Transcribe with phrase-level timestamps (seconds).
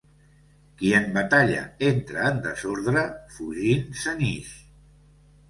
[0.77, 3.05] Qui en batalla entra en desordre,
[3.37, 4.53] fugint se n'ix.